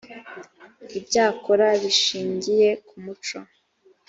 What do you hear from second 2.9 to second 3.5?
muco.